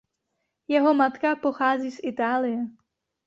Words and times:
Jeho 0.67 0.93
matka 0.93 1.35
pochází 1.35 1.91
z 1.91 1.99
Itálie. 2.03 2.67